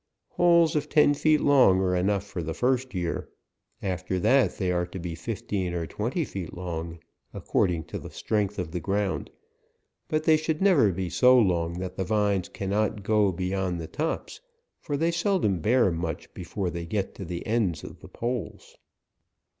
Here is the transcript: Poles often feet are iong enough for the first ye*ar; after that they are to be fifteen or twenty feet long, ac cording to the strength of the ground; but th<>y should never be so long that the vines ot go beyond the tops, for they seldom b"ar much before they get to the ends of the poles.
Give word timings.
Poles 0.31 0.75
often 0.75 1.13
feet 1.13 1.41
are 1.41 1.43
iong 1.43 1.95
enough 1.99 2.23
for 2.23 2.41
the 2.41 2.55
first 2.55 2.95
ye*ar; 2.95 3.29
after 3.83 4.17
that 4.19 4.57
they 4.57 4.71
are 4.71 4.87
to 4.87 4.97
be 4.97 5.13
fifteen 5.13 5.75
or 5.75 5.85
twenty 5.85 6.25
feet 6.25 6.55
long, 6.57 6.97
ac 7.35 7.43
cording 7.47 7.83
to 7.83 7.99
the 7.99 8.09
strength 8.09 8.57
of 8.57 8.71
the 8.71 8.79
ground; 8.79 9.29
but 10.07 10.23
th<>y 10.23 10.39
should 10.43 10.59
never 10.59 10.91
be 10.91 11.07
so 11.07 11.37
long 11.37 11.73
that 11.73 11.97
the 11.97 12.03
vines 12.03 12.49
ot 12.59 13.03
go 13.03 13.31
beyond 13.31 13.79
the 13.79 13.85
tops, 13.85 14.41
for 14.79 14.97
they 14.97 15.11
seldom 15.11 15.59
b"ar 15.59 15.91
much 15.91 16.33
before 16.33 16.71
they 16.71 16.87
get 16.87 17.13
to 17.13 17.23
the 17.23 17.45
ends 17.45 17.83
of 17.83 17.99
the 17.99 18.09
poles. 18.09 18.77